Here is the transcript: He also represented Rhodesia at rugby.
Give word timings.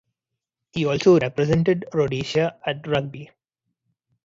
He 0.71 0.87
also 0.87 1.19
represented 1.19 1.85
Rhodesia 1.93 2.57
at 2.65 2.87
rugby. 2.87 3.29